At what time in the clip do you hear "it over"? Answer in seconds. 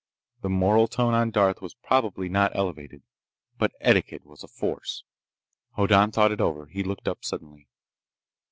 6.31-6.65